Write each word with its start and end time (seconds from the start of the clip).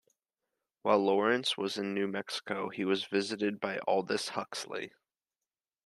While 0.81 0.97
Lawrence 1.05 1.55
was 1.59 1.77
in 1.77 1.93
New 1.93 2.07
Mexico, 2.07 2.69
he 2.69 2.83
was 2.85 3.05
visited 3.05 3.59
by 3.59 3.77
Aldous 3.87 4.29
Huxley. 4.29 4.93